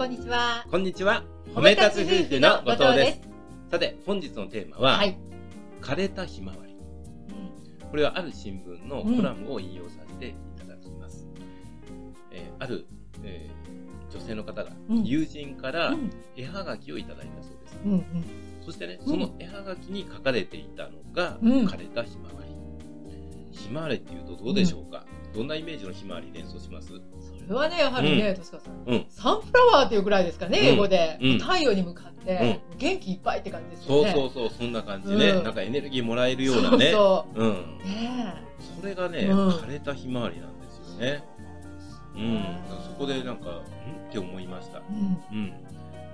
[0.00, 0.64] こんにちは。
[0.70, 1.24] こんにちは。
[1.54, 3.20] 褒め立つ夫婦の後藤です。
[3.70, 5.18] さて、本日のテーマは、はい、
[5.82, 6.74] 枯れたひまわり。
[7.90, 11.28] これはある新聞のコラムを引用させていただきます。
[11.36, 12.86] うん、えー、ある、
[13.24, 15.94] えー、女性の方が、友人から
[16.34, 17.78] 絵はがきをいただいたそうです。
[17.84, 18.04] うんうん、
[18.64, 22.56] そしてね、その絵はがきに書かれていたのが、枯れたひまわり。
[23.52, 25.04] ひまわりっていうとどうでしょうか、
[25.34, 26.88] どんなイメージのひまわり連想します？
[26.88, 26.94] そ
[27.48, 31.18] れはね、やはりね、としかさん,、うん、サンフラワーっていうぐらいですかね、英語で。
[31.40, 34.12] 太陽に向かって、元気いっぱいって感じですよね。
[34.12, 35.32] そうそうそう、そんな感じね。
[35.34, 36.90] なんかエネルギーもらえるようなね。
[36.92, 37.44] そうそう。
[37.44, 37.78] うん。
[37.78, 38.34] ね
[38.80, 41.24] それがね、枯れたひまわりなんですよね。
[42.14, 42.44] うん。
[42.84, 43.62] そこでなんか、んっ
[44.12, 44.82] て思いました。
[45.32, 45.52] うん。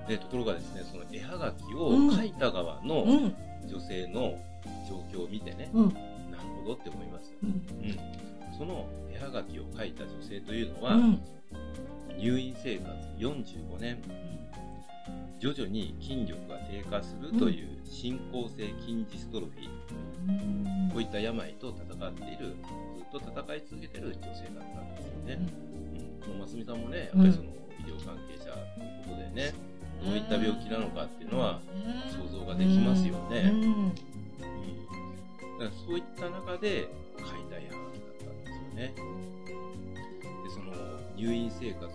[0.06, 3.04] で、ところがですね、その絵はがきを書いた側の
[3.66, 4.38] 女性の
[4.88, 5.90] 状況を見てね、なる
[6.62, 7.32] ほどって思います。
[7.42, 7.65] うん。
[9.50, 11.22] きを書いた女性というのは、うん、
[12.18, 13.98] 入院生活45年、
[15.40, 22.54] 徐々に筋力が低下するという進行性筋ジストロフィー、こういった病と戦っている。
[23.10, 25.38] ずっと戦い続けている女性だったんですよね。
[26.28, 27.44] うん、ますみさんもねやっぱりその
[27.78, 29.54] 医療関係者ということでね、
[30.04, 31.60] どういった病気なのかっていうのは
[32.10, 33.50] 想像ができますよね。
[33.52, 34.04] うん、だか
[35.64, 37.92] らそういった中で書いた絵はが
[38.72, 38.94] きね。
[41.16, 41.90] 入院生活の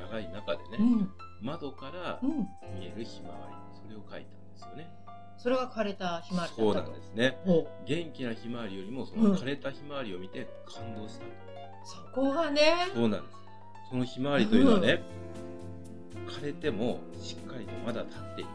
[0.00, 1.10] 長い中でね、うん、
[1.42, 4.90] 窓から見えるひまわり、それを描いたんですよね。
[5.36, 7.38] それが枯れたひまわりそうなんですね。
[7.86, 11.30] 元気なひまわりよりも、その枯れたひまわりを見て感動した、うん、
[11.84, 12.88] そこがね。
[12.94, 13.36] そうなんです。
[13.90, 15.02] そのひまわりというのはね、
[16.26, 18.50] うん、枯れてもしっかりとまだ立っていて、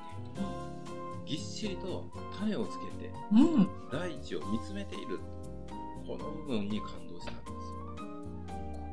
[1.25, 2.05] ぎっしりと
[2.37, 3.11] 種をつけて、
[3.91, 5.19] 大地を見つめている。
[6.05, 7.92] この部分に感動したんですよ。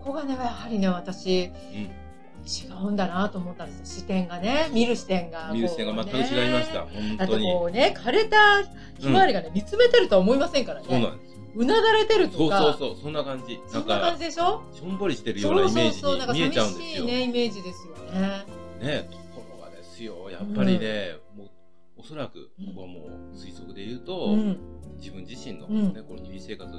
[0.02, 7.52] ここがねやはりね私、うん、違うんだなと思ったんです視点がね見る視点が、見る視点が全く違いました本当に。
[7.52, 8.62] こうね枯れた
[8.98, 10.86] ひまわりがね、うん、見つめてるとは思いませんからね。
[10.88, 12.58] そうなんですうなだれてるとか。
[12.58, 13.60] そうそうそうそんな感じ。
[13.66, 14.62] そんな感じでしょ？
[14.72, 17.04] しょんぼりしてるようなイメージに見えちゃうんですよ。
[17.04, 18.44] ねイメージですよね。
[18.80, 20.30] ねところがですよ。
[20.30, 21.50] やっぱりね、うん、もう
[21.98, 23.00] おそらくここはも
[23.32, 24.58] う推測で言うと、うん、
[24.98, 26.70] 自分自身の、ね、この入院生活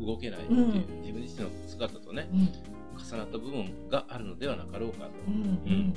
[0.00, 0.66] 動けないっていう、
[1.00, 2.28] 自分自身の姿とね、
[2.98, 5.94] 重なった部分があるのではなかろうかと、うん。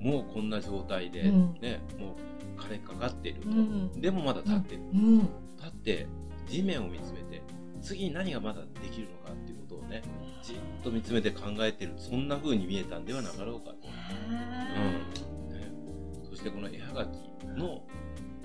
[0.00, 2.16] もうこんな状態で、ねも
[2.56, 4.82] う枯れかかっていると、でもまだ立ってる、
[5.56, 6.06] 立って
[6.48, 7.42] 地面を見つめて
[7.82, 10.02] 次に何がまだできるのかっていうことをね
[10.42, 13.76] じっと見つめて考えてるそんな風に見えたんではなかろうかと、
[14.28, 15.52] うん。
[15.52, 15.72] ね、
[16.28, 17.82] そしてこの絵はがきの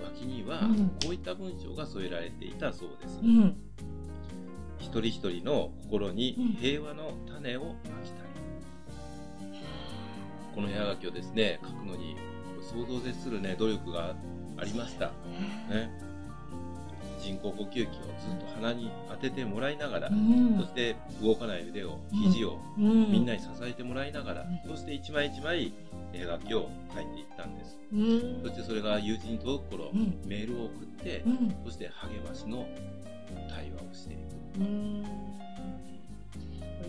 [0.03, 0.61] 脇には
[1.03, 3.57] こういった文章が添えられていたそうです、うん
[4.93, 7.73] 一人一人の心に平和の種をま
[8.03, 8.27] きたい、
[10.53, 12.15] この絵はがきをですね書くのに
[12.61, 14.13] 想像を絶するね努力が
[14.55, 15.07] ありました、
[15.67, 15.89] ね、
[17.19, 25.73] 人工呼吸器をずっと鼻に当ててもらいながら、うん、そして動かない腕を肘をみんなに支えてもらいながら、うん、そして一枚一枚
[26.13, 29.89] 絵はがきを書いていったんです、うん、そしてそれが友人に届く頃、
[30.27, 31.23] メールを送って、
[31.65, 32.67] そして励ましの
[33.49, 35.05] 対話をしていくうん。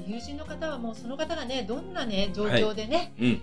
[0.07, 3.29] 友人の方はもうその方がねどんなね状況でね、はい。
[3.31, 3.43] うん、こ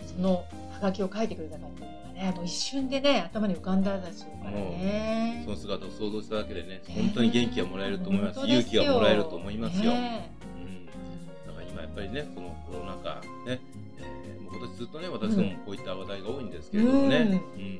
[0.00, 5.42] うそのハガキを書いてくれたかっていうのがねもう一瞬でね頭に浮かんだでしょうからね。
[5.44, 13.60] その姿を想像しただけでね本当に元気がもらえると思います、勇気がもらえると思いますよ、ね、うん、だから今やっぱりねこのコロナ禍ね、
[13.98, 17.16] えー、もう今年ずっとね私どもこういった話題が多いんですけれどもね、
[17.56, 17.78] うん、うん、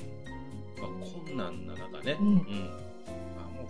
[0.81, 2.71] まあ、困難な中ね、うん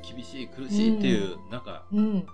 [0.03, 2.27] 厳しい苦しいっていう中、うん、うん、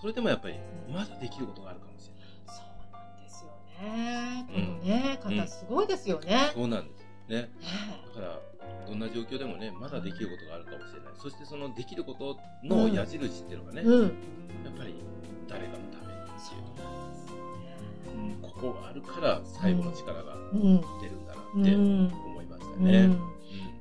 [0.00, 0.54] それでもやっぱり
[0.92, 2.24] まだできることがあるかもしれない。
[2.46, 3.50] そうなんですよ
[3.82, 5.18] ね。
[5.22, 6.50] このね、方すごいですよね。
[6.54, 7.50] そうなんですね。
[8.14, 8.40] だから
[8.86, 11.12] どんな状況でもねまだできることがあるかもしれない。
[11.18, 14.10] そしてそのできることの矢印っていうのがね、うん、やっ
[14.76, 14.94] ぱり
[15.48, 23.10] 誰かのためにっていう、うん、ここがあるから最後の力が出るんだなって思いましたね。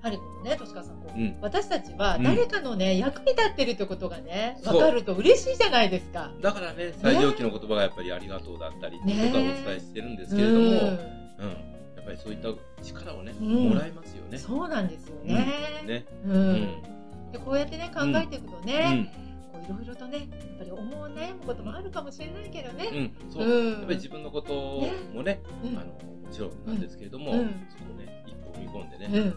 [0.02, 6.32] はりこのね、としかさん、こう、うん、私たちは誰かのね、うん、役に立ってるってことがね、分かると嬉しいじゃないですか。
[6.42, 10.86] だからね、最上級の言葉がやっぱりありがとうだったりってことはお伝えしてるんですけれども、うん、うん、や
[12.02, 12.50] っぱりそういった
[12.84, 14.38] 力をね、もらえますよね。
[14.38, 15.84] そうなんですよね。
[15.86, 16.06] ね。
[16.26, 16.82] うん。
[17.32, 19.12] で、こうやってね、考えていくとね、
[19.52, 23.12] こういろいろとね、やっぱり思う悩むこともあるかもしれないけどね。
[23.26, 23.72] うん、そう。
[23.72, 24.54] やっぱり自分のこと
[25.14, 25.42] もね、
[25.76, 27.44] あの、もちろんなんですけれども、そこ
[27.98, 29.34] ね、一歩踏み込んでね、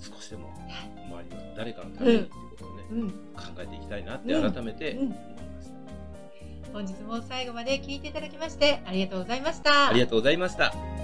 [0.00, 0.52] 少しでも
[1.08, 3.16] 周りの誰かのためにっていうことをね、うん、考
[3.58, 5.14] えていきたいなって改めて思いま
[5.62, 5.70] し
[6.64, 9.88] た、本日も最後まで聞いていただきましてありがとうございました。
[9.88, 10.95] ありがとうございました